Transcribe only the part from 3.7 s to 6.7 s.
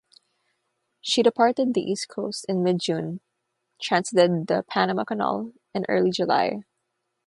transited the Panama Canal in early July.